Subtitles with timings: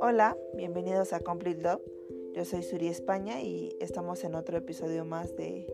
[0.00, 1.82] Hola, bienvenidos a Complete Love.
[2.34, 5.66] Yo soy Suri España y estamos en otro episodio más de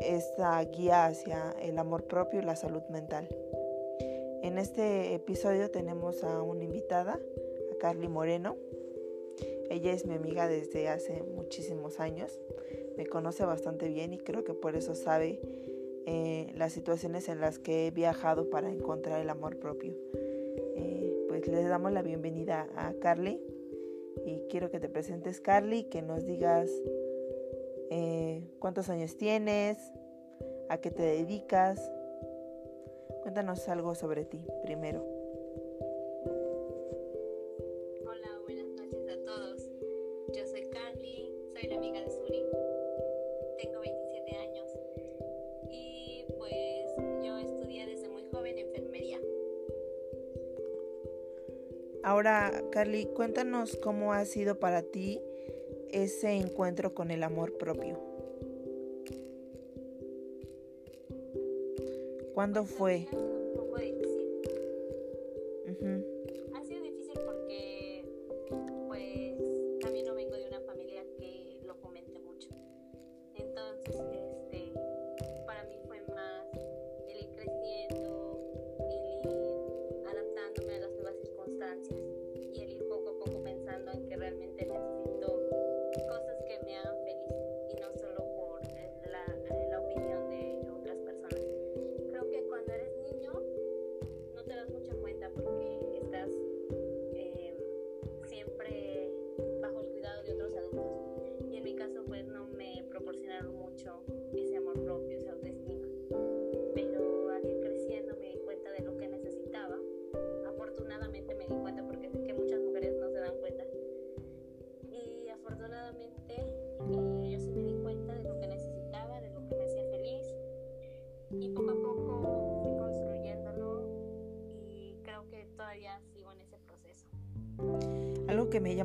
[0.00, 3.28] esta guía hacia el amor propio y la salud mental.
[4.42, 7.20] En este episodio tenemos a una invitada,
[7.72, 8.56] a Carly Moreno.
[9.68, 12.40] Ella es mi amiga desde hace muchísimos años.
[12.96, 15.40] Me conoce bastante bien y creo que por eso sabe
[16.06, 19.94] eh, las situaciones en las que he viajado para encontrar el amor propio.
[20.76, 23.40] Eh, pues les damos la bienvenida a Carly
[24.24, 26.70] y quiero que te presentes Carly, que nos digas
[27.90, 29.78] eh, cuántos años tienes,
[30.68, 31.92] a qué te dedicas.
[33.22, 35.19] Cuéntanos algo sobre ti primero.
[52.10, 55.20] Ahora, Carly, cuéntanos cómo ha sido para ti
[55.92, 58.00] ese encuentro con el amor propio.
[62.34, 63.06] ¿Cuándo fue?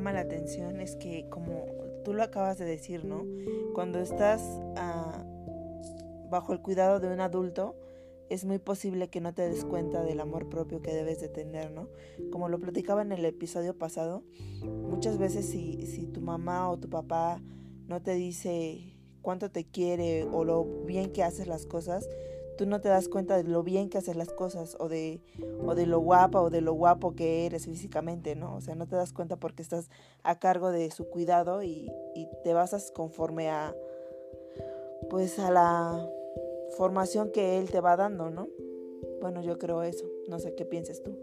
[0.06, 1.66] Llama la atención es que, como
[2.04, 3.26] tú lo acabas de decir, ¿no?
[3.74, 4.42] Cuando estás
[4.76, 5.24] ah,
[6.30, 7.76] bajo el cuidado de un adulto,
[8.30, 11.72] es muy posible que no te des cuenta del amor propio que debes de tener,
[11.72, 11.90] ¿no?
[12.32, 14.22] Como lo platicaba en el episodio pasado,
[14.62, 17.42] muchas veces si, si tu mamá o tu papá
[17.88, 22.08] no te dice cuánto te quiere o lo bien que haces las cosas,
[22.58, 25.22] tú no te das cuenta de lo bien que haces las cosas o de,
[25.66, 28.56] o de lo guapa o de lo guapo que eres físicamente, ¿no?
[28.56, 29.90] O sea, no te das cuenta porque estás
[30.24, 31.92] a cargo de su cuidado y,
[32.44, 33.76] te basas conforme a,
[35.10, 36.10] pues a la
[36.78, 38.48] formación que él te va dando, ¿no?
[39.20, 40.06] Bueno, yo creo eso.
[40.28, 41.18] No sé qué pienses tú.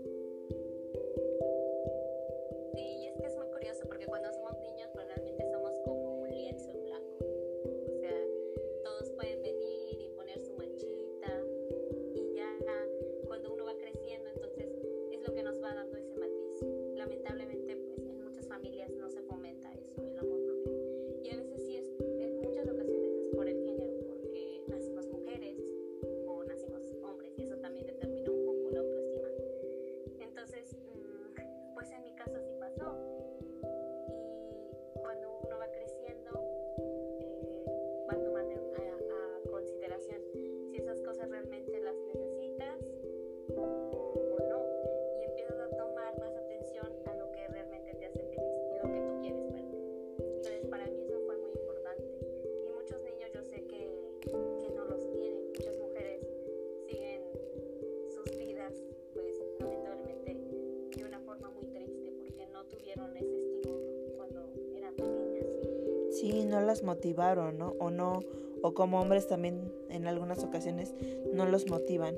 [66.72, 67.74] Las motivaron, ¿no?
[67.78, 68.20] O no,
[68.62, 70.94] o como hombres también en algunas ocasiones
[71.34, 72.16] no los motivan.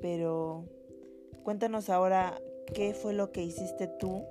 [0.00, 0.64] Pero
[1.42, 2.40] cuéntanos ahora
[2.72, 4.24] qué fue lo que hiciste tú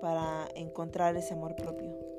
[0.00, 2.13] para encontrar ese amor propio.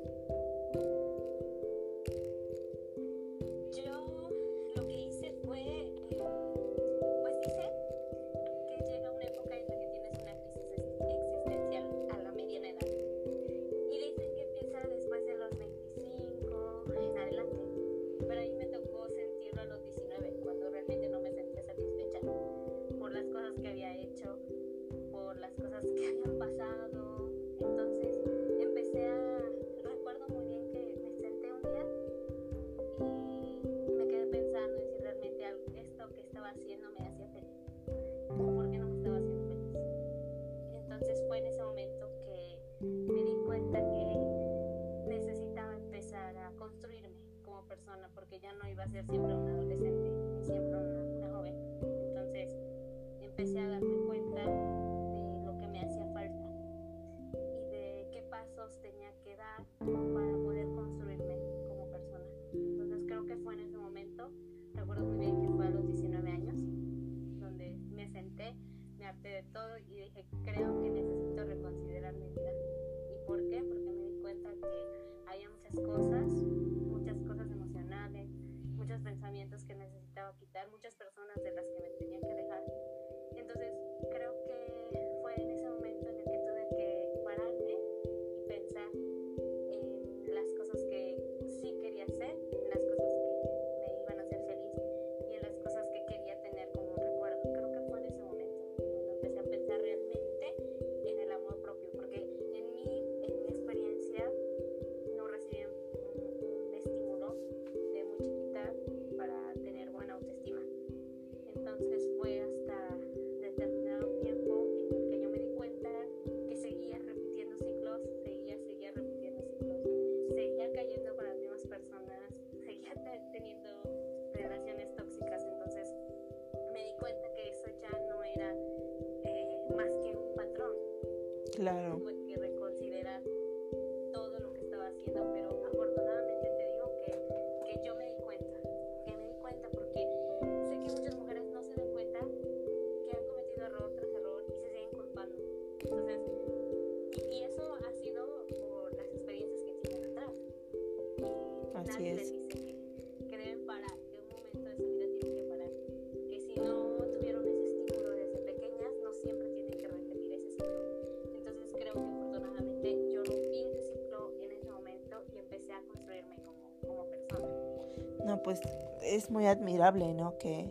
[169.16, 170.36] Es muy admirable, ¿no?
[170.38, 170.70] Que,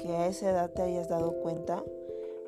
[0.00, 1.84] que a esa edad te hayas dado cuenta.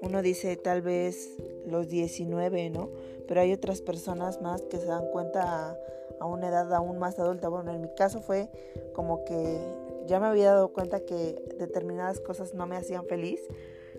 [0.02, 1.37] Uno dice tal vez
[1.67, 2.90] los 19, ¿no?
[3.28, 5.76] Pero hay otras personas más que se dan cuenta
[6.19, 7.49] a, una edad aún más adulta.
[7.49, 8.49] Bueno, en mi caso fue
[8.94, 9.58] como que
[10.06, 13.40] ya me había dado cuenta que determinadas cosas no me hacían feliz,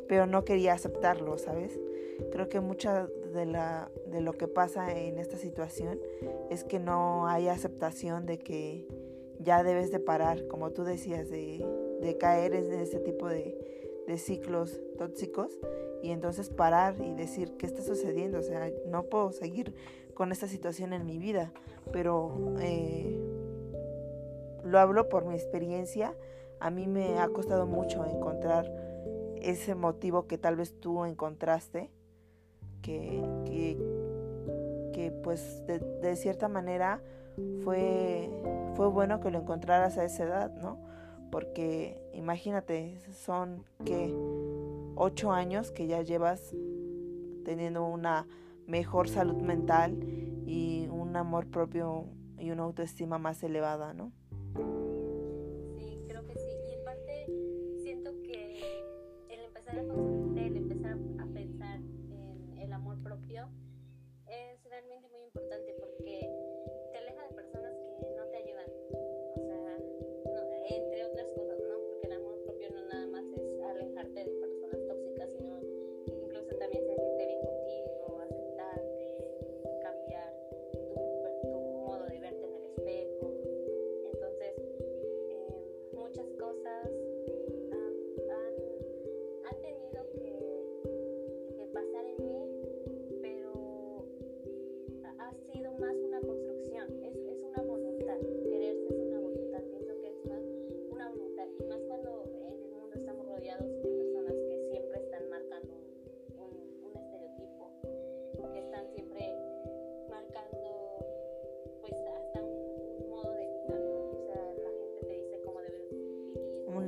[0.08, 1.80] pero no quería aceptarlo, ¿sabes?
[2.32, 6.00] Creo que mucha de, la, de lo que pasa en esta situación
[6.50, 8.88] es que no hay aceptación de que
[9.44, 11.66] ya debes de parar, como tú decías, de,
[12.02, 13.58] de caer en ese tipo de,
[14.08, 15.60] de ciclos tóxicos
[16.02, 19.74] y entonces parar y decir qué está sucediendo, o sea, no puedo seguir
[20.14, 21.52] con esta situación en mi vida,
[21.92, 23.20] pero eh,
[24.64, 26.16] lo hablo por mi experiencia,
[26.60, 28.72] a mí me ha costado mucho encontrar
[29.42, 31.90] ese motivo que tal vez tú encontraste,
[32.82, 33.78] que, que,
[34.94, 37.02] que pues de, de cierta manera
[37.64, 38.30] fue,
[38.76, 40.80] fue bueno que lo encontraras a esa edad, ¿no?
[41.32, 44.14] Porque imagínate, son que
[44.96, 46.54] ocho años que ya llevas
[47.46, 48.28] teniendo una
[48.68, 49.98] mejor salud mental
[50.46, 52.06] y un amor propio
[52.38, 54.12] y una autoestima más elevada, ¿no?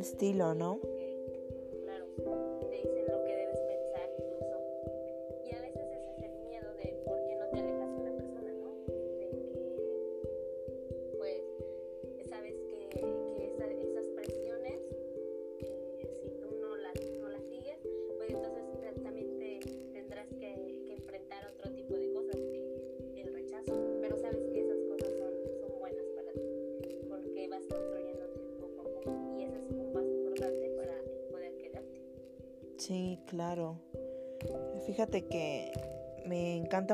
[0.04, 0.80] Estilo, ¿no?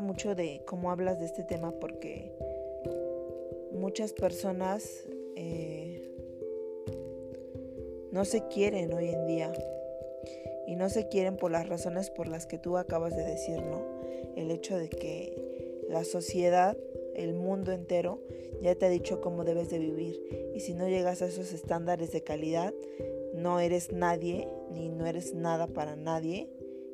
[0.01, 2.31] Mucho de cómo hablas de este tema porque
[3.71, 6.09] muchas personas eh,
[8.11, 9.53] no se quieren hoy en día
[10.67, 13.83] y no se quieren por las razones por las que tú acabas de decir, ¿no?
[14.35, 16.77] El hecho de que la sociedad,
[17.15, 18.21] el mundo entero,
[18.61, 22.11] ya te ha dicho cómo debes de vivir y si no llegas a esos estándares
[22.11, 22.73] de calidad,
[23.33, 26.49] no eres nadie ni no eres nada para nadie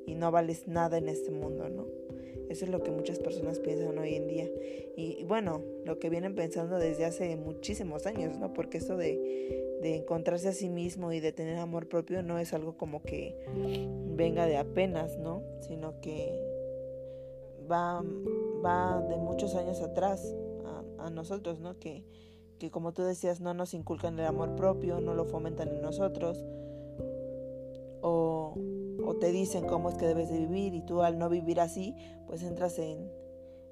[0.06, 1.88] y no vales nada en este mundo, ¿no?
[2.56, 4.50] Eso es lo que muchas personas piensan hoy en día.
[4.96, 8.54] Y, bueno, lo que vienen pensando desde hace muchísimos años, ¿no?
[8.54, 12.54] Porque esto de, de encontrarse a sí mismo y de tener amor propio no es
[12.54, 13.36] algo como que
[14.16, 15.44] venga de apenas, ¿no?
[15.68, 16.32] Sino que
[17.70, 18.02] va,
[18.64, 20.34] va de muchos años atrás
[20.64, 21.78] a, a nosotros, ¿no?
[21.78, 22.06] Que,
[22.58, 26.46] que como tú decías, no nos inculcan el amor propio, no lo fomentan en nosotros,
[29.20, 31.96] te dicen cómo es que debes de vivir y tú al no vivir así,
[32.28, 33.10] pues entras en,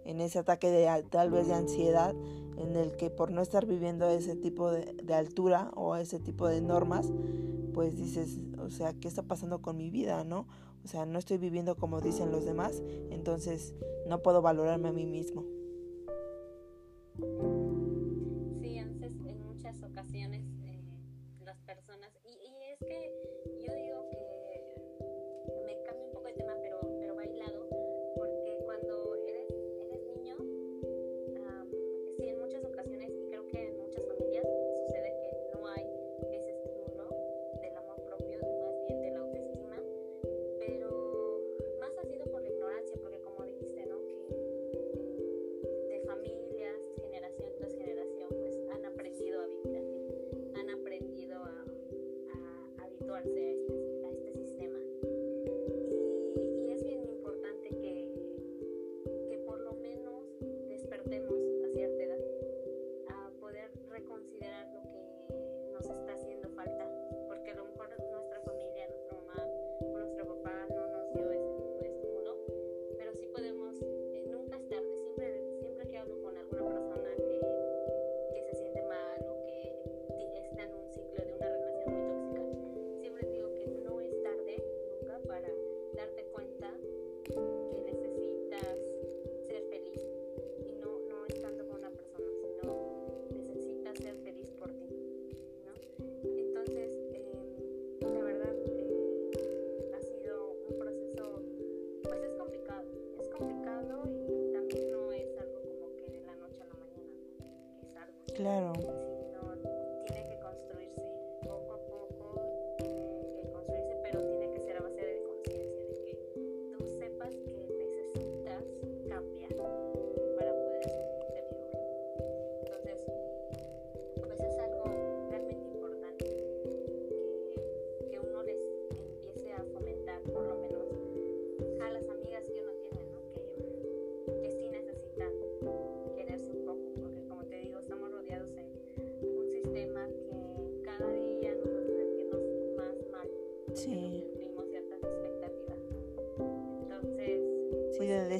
[0.06, 2.14] en ese ataque de tal vez de ansiedad
[2.58, 6.48] en el que por no estar viviendo ese tipo de, de, altura o ese tipo
[6.48, 7.12] de normas,
[7.74, 10.48] pues dices, o sea, ¿qué está pasando con mi vida, no?
[10.84, 13.74] O sea, no estoy viviendo como dicen los demás, entonces
[14.08, 15.44] no puedo valorarme a mí mismo.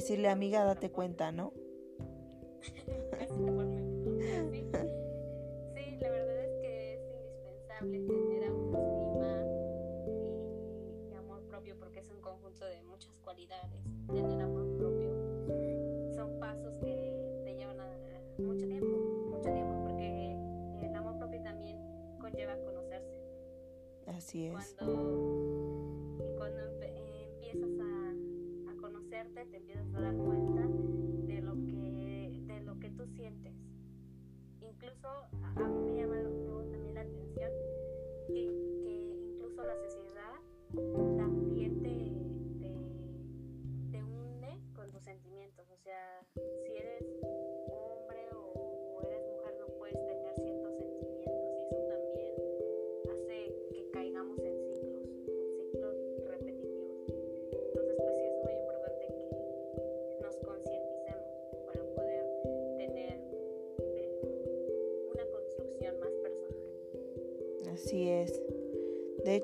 [0.04, 1.54] Decirle amiga, date cuenta, ¿no?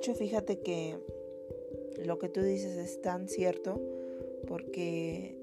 [0.09, 0.97] Fíjate que
[2.05, 3.81] lo que tú dices es tan cierto
[4.47, 5.37] porque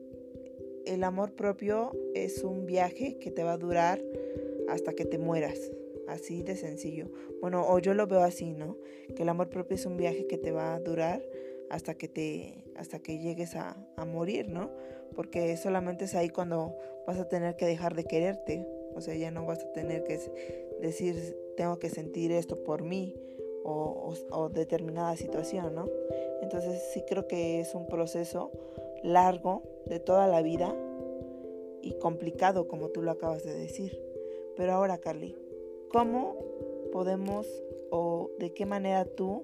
[0.86, 4.02] el amor propio es un viaje que te va a durar
[4.68, 5.72] hasta que te mueras.
[6.08, 7.10] Así de sencillo.
[7.42, 8.78] Bueno, o yo lo veo así, ¿no?
[9.16, 11.22] Que el amor propio es un viaje que te va a durar
[11.70, 14.72] hasta que te hasta que llegues a, a morir, ¿no?
[15.16, 18.66] Porque solamente es ahí cuando vas a tener que dejar de quererte.
[18.96, 20.20] O sea, ya no vas a tener que
[20.82, 23.16] decir tengo que sentir esto por mí
[23.68, 25.90] o, determinada situación, ¿no?
[26.42, 28.52] Entonces sí creo que es un proceso
[29.04, 30.74] largo de toda la vida
[31.82, 34.02] y complicado como tú lo acabas de decir.
[34.56, 35.36] Pero ahora, Carly,
[35.90, 36.38] ¿cómo
[36.92, 37.48] podemos
[37.92, 39.44] o de qué manera tú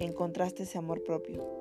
[0.00, 1.59] encontraste ese amor propio?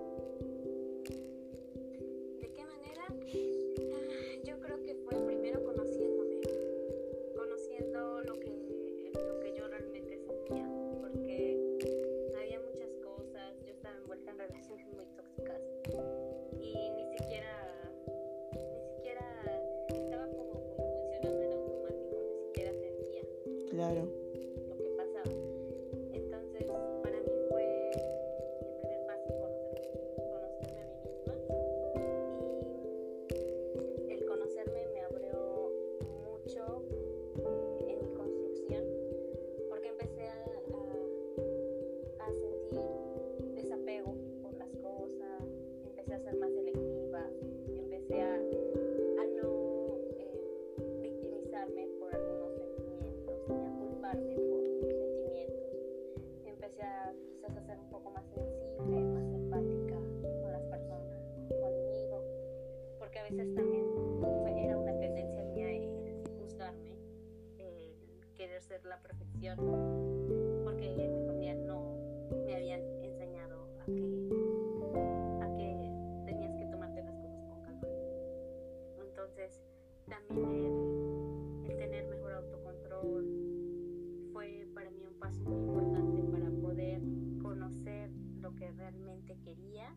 [89.09, 89.95] realmente quería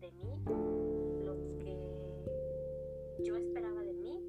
[0.00, 0.42] de mí,
[1.24, 1.78] lo que
[3.22, 4.24] yo esperaba de mí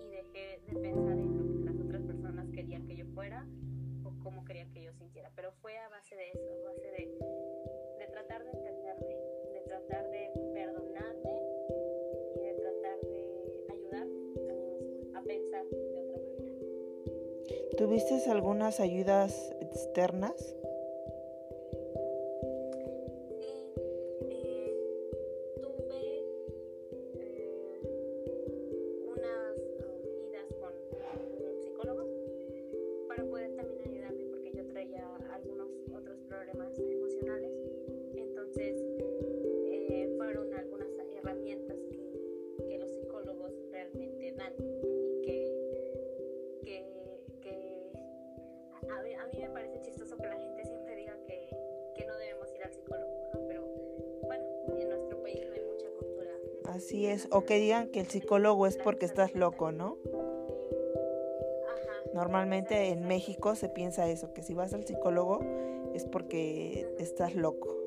[0.00, 3.46] y dejé de pensar en lo que las otras personas querían que yo fuera
[4.04, 5.32] o cómo querían que yo sintiera.
[5.34, 7.18] Pero fue a base de eso, a base de,
[7.98, 9.16] de tratar de entenderme,
[9.52, 11.40] de tratar de perdonarme
[12.36, 17.76] y de tratar de ayudarme a mí misma a pensar de otra manera.
[17.76, 20.54] ¿Tuviste algunas ayudas externas?
[56.78, 59.98] Así es, o que digan que el psicólogo es porque estás loco, ¿no?
[61.66, 62.10] Ajá.
[62.14, 65.40] Normalmente en México se piensa eso, que si vas al psicólogo
[65.92, 67.77] es porque estás loco.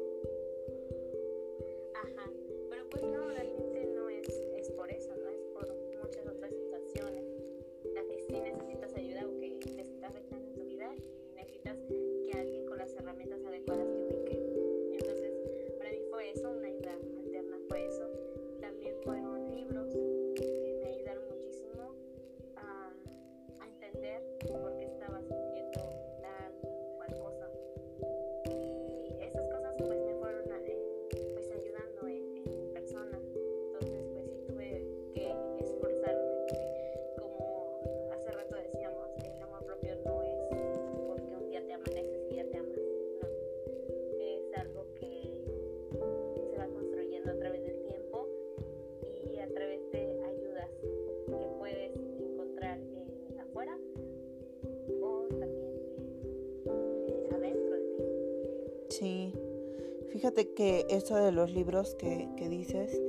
[60.22, 63.02] Fíjate que esto de los libros que, que dices,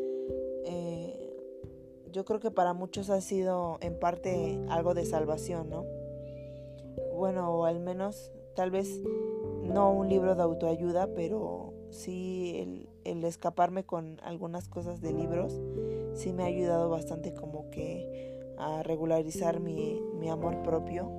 [0.65, 1.37] eh,
[2.11, 5.85] yo creo que para muchos ha sido en parte algo de salvación, ¿no?
[7.15, 9.03] Bueno, o al menos tal vez
[9.63, 15.61] no un libro de autoayuda, pero sí el, el, escaparme con algunas cosas de libros,
[16.15, 21.13] sí me ha ayudado bastante como que a regularizar mi, mi amor propio.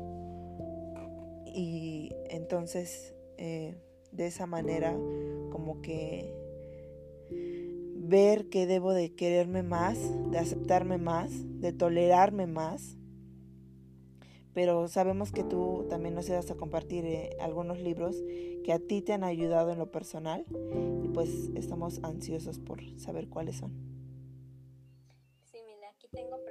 [1.45, 3.75] Y entonces eh,
[4.11, 4.97] de esa manera
[5.53, 6.33] como que
[7.95, 9.99] ver que debo de quererme más,
[10.31, 11.29] de aceptarme más,
[11.61, 12.97] de tolerarme más.
[14.55, 18.17] Pero sabemos que tú también nos ibas a compartir eh, algunos libros
[18.63, 20.43] que a ti te han ayudado en lo personal
[21.03, 23.71] y pues estamos ansiosos por saber cuáles son.
[25.51, 26.42] Sí, mira, aquí tengo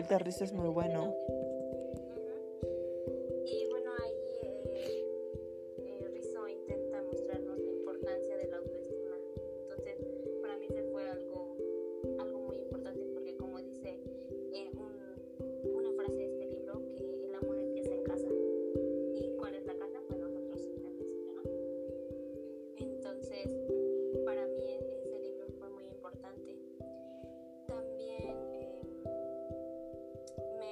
[0.00, 1.14] Walter Rizzo es muy bueno.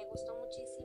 [0.09, 0.78] gustó muchísimo.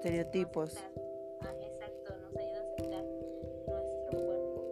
[0.00, 0.78] Estereotipos.
[1.42, 4.64] Ah, exacto, nos ayuda a aceptar nuestro cuerpo.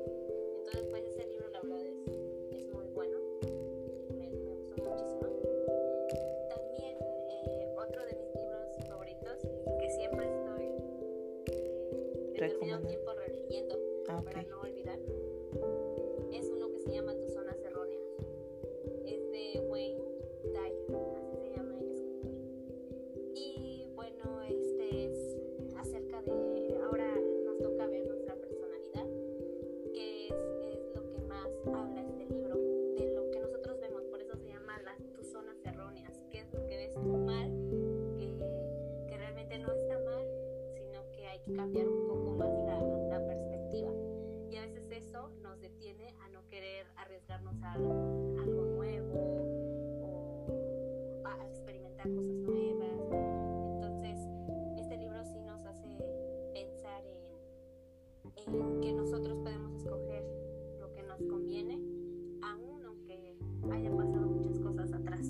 [0.56, 3.18] Entonces, pues ese libro, la verdad, es, es muy bueno.
[4.16, 5.28] Me, me gustó muchísimo.
[6.48, 6.96] También,
[7.28, 9.42] eh, otro de mis libros favoritos,
[9.78, 10.64] que siempre estoy
[11.52, 12.32] eh,
[63.72, 65.26] hayan pasado muchas cosas atrás.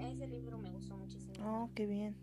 [0.00, 1.34] Ese libro me gustó muchísimo.
[1.44, 2.16] Oh, qué bien.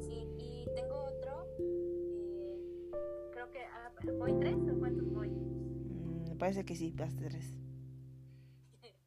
[0.00, 1.46] Sí, y tengo otro.
[1.58, 2.90] eh,
[3.32, 3.58] creo que.
[3.60, 5.28] ah, ¿Voy tres o cuántos voy?
[5.30, 7.58] Mm, Me parece que sí, hasta tres.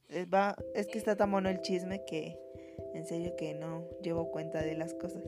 [0.09, 2.37] Es, va, es que está tan bueno el chisme que
[2.93, 5.23] en serio que no llevo cuenta de las cosas.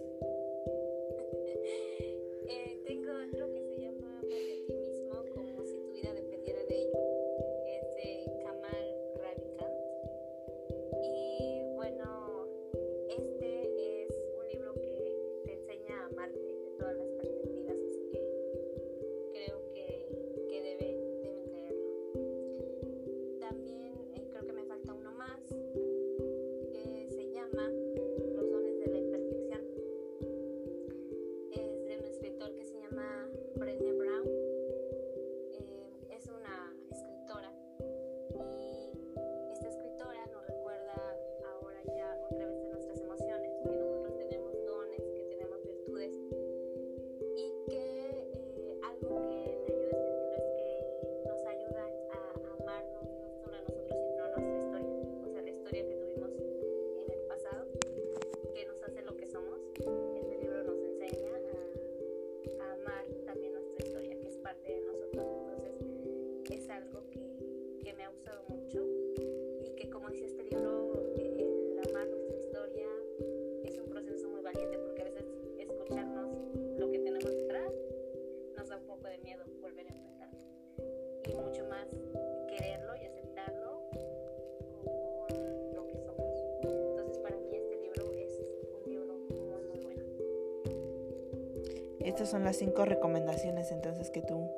[92.07, 94.49] Estas son las cinco recomendaciones entonces que tú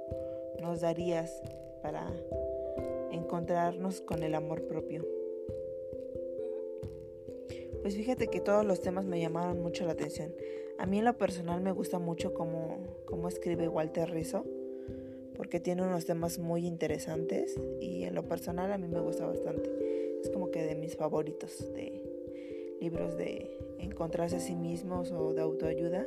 [0.62, 1.41] nos darías
[1.81, 2.05] para
[3.12, 5.03] encontrarnos con el amor propio.
[7.81, 10.31] Pues fíjate que todos los temas me llamaron mucho la atención.
[10.77, 14.45] A mí en lo personal me gusta mucho cómo, cómo escribe Walter Rizzo,
[15.35, 20.19] porque tiene unos temas muy interesantes y en lo personal a mí me gusta bastante.
[20.21, 22.03] Es como que de mis favoritos de
[22.79, 26.05] libros de encontrarse a sí mismos o de autoayuda,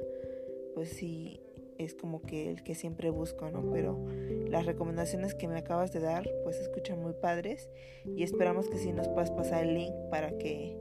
[0.74, 1.40] pues sí
[1.78, 3.70] es como que el que siempre busco, ¿no?
[3.72, 4.04] Pero
[4.48, 7.70] las recomendaciones que me acabas de dar, pues escuchan muy padres
[8.04, 10.76] y esperamos que sí nos puedas pasar el link para que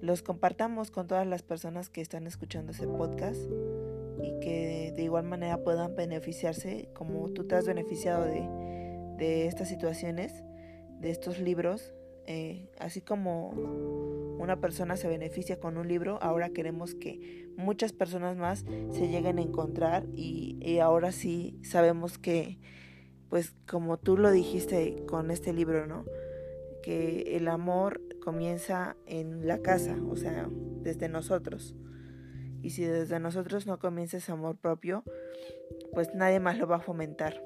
[0.00, 3.40] los compartamos con todas las personas que están escuchando ese podcast
[4.22, 8.48] y que de igual manera puedan beneficiarse como tú te has beneficiado de,
[9.16, 10.44] de estas situaciones,
[11.00, 11.94] de estos libros.
[12.30, 13.48] Eh, así como
[14.38, 19.38] una persona se beneficia con un libro, ahora queremos que muchas personas más se lleguen
[19.38, 22.58] a encontrar y, y ahora sí sabemos que,
[23.30, 26.04] pues como tú lo dijiste con este libro, ¿no?
[26.82, 30.50] Que el amor comienza en la casa, o sea,
[30.82, 31.74] desde nosotros.
[32.60, 35.02] Y si desde nosotros no comienza ese amor propio,
[35.94, 37.42] pues nadie más lo va a fomentar.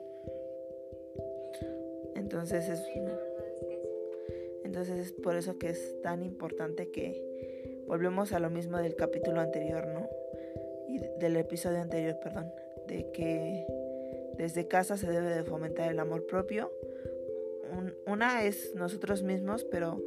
[2.17, 2.83] Entonces es,
[4.73, 9.43] entonces es por eso que es tan importante que volvemos a lo mismo del capítulo
[9.43, 10.09] anterior, ¿no?
[10.89, 12.51] y del episodio anterior, perdón,
[12.89, 13.67] de que
[14.39, 16.73] desde casa se debe de fomentar el amor propio.
[18.07, 20.03] una es nosotros mismos, pero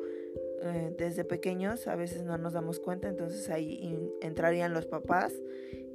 [0.63, 5.32] eh, desde pequeños a veces no nos damos cuenta, entonces ahí entrarían los papás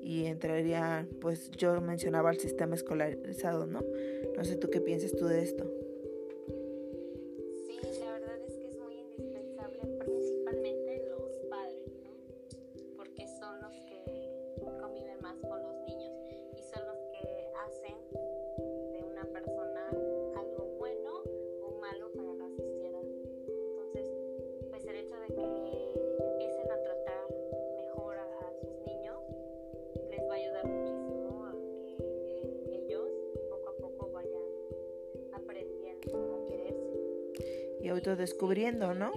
[0.01, 3.85] y entraría, pues yo mencionaba el sistema escolarizado, ¿no?
[4.37, 5.90] No sé tú qué piensas tú de esto.
[38.01, 39.13] Y autodescubriendo, ¿no?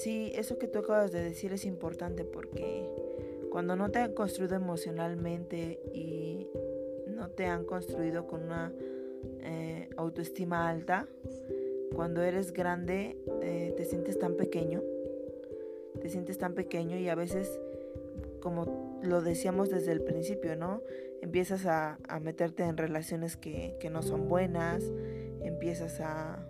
[0.00, 2.88] Sí, eso que tú acabas de decir es importante porque
[3.50, 6.48] cuando no te han construido emocionalmente y
[7.06, 8.72] no te han construido con una
[9.42, 11.06] eh, autoestima alta,
[11.94, 14.82] cuando eres grande eh, te sientes tan pequeño,
[16.00, 17.60] te sientes tan pequeño y a veces,
[18.40, 20.82] como lo decíamos desde el principio, ¿no?
[21.20, 24.82] Empiezas a, meterte en relaciones que no son buenas,
[25.42, 26.49] empiezas a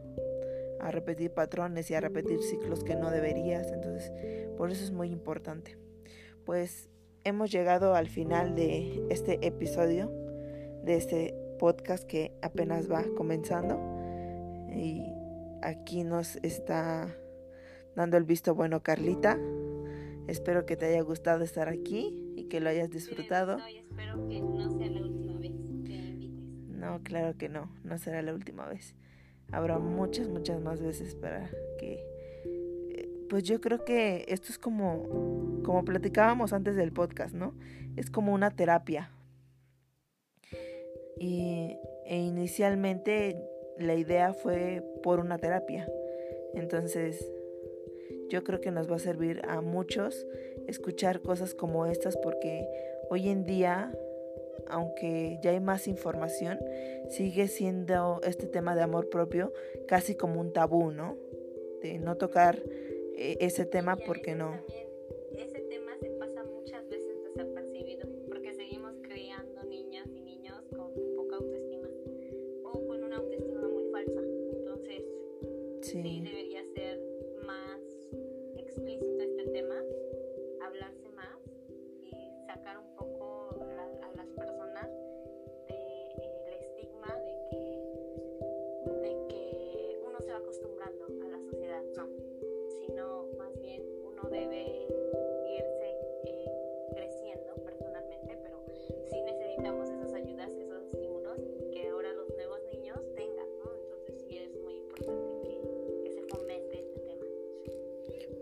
[0.81, 3.71] a repetir patrones y a repetir ciclos que no deberías.
[3.73, 4.13] Entonces,
[4.57, 5.77] por eso es muy importante.
[6.45, 6.89] Pues
[7.25, 10.11] hemos llegado al final de este episodio,
[10.85, 13.79] de este podcast que apenas va comenzando.
[14.75, 15.13] Y
[15.63, 17.15] aquí nos está
[17.95, 19.39] dando el visto bueno Carlita.
[20.27, 23.59] Espero que te haya gustado estar aquí y que lo hayas disfrutado.
[23.59, 26.31] espero que no sea la última vez que invites.
[26.69, 28.95] No, claro que no, no será la última vez
[29.53, 32.05] habrá muchas, muchas más veces para que...
[32.45, 37.55] Eh, pues yo creo que esto es como, como platicábamos antes del podcast, ¿no?
[37.97, 39.11] Es como una terapia.
[41.19, 43.37] Y, e inicialmente
[43.79, 45.89] la idea fue por una terapia.
[46.55, 47.31] Entonces,
[48.29, 50.27] yo creo que nos va a servir a muchos
[50.67, 52.67] escuchar cosas como estas porque
[53.11, 53.93] hoy en día
[54.69, 56.59] aunque ya hay más información,
[57.09, 59.53] sigue siendo este tema de amor propio
[59.87, 61.17] casi como un tabú, ¿no?
[61.83, 62.63] De no tocar
[63.17, 64.55] eh, ese tema porque no.
[65.37, 71.37] ese tema se pasa muchas veces desapercibido porque seguimos criando niñas y niños con poca
[71.37, 71.89] autoestima
[72.65, 74.21] o con una autoestima muy falsa.
[74.57, 75.05] Entonces,
[75.83, 76.50] sí debería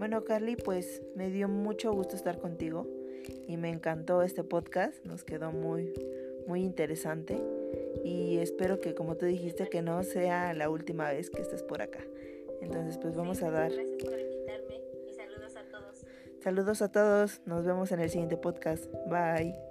[0.09, 2.87] Bueno, Carly, pues me dio mucho gusto estar contigo
[3.47, 5.93] y me encantó este podcast, nos quedó muy,
[6.47, 7.39] muy interesante
[8.07, 11.83] y espero que, como tú dijiste, que no sea la última vez que estés por
[11.83, 12.01] acá.
[12.63, 13.71] Entonces, pues vamos a dar...
[13.71, 16.07] Gracias por invitarme y saludos a todos.
[16.43, 18.87] Saludos a todos, nos vemos en el siguiente podcast.
[19.11, 19.68] Bye.